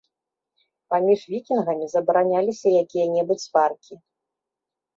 [0.93, 3.93] Паміж вікінгамі забараняліся якія-небудзь сваркі.